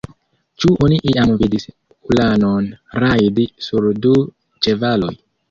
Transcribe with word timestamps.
Ĉu 0.63 0.69
oni 0.85 0.95
iam 1.11 1.33
vidis 1.41 1.67
ulanon 2.13 2.71
rajdi 3.05 3.47
sur 3.69 3.87
du 4.09 4.17
ĉevaloj!? 4.65 5.15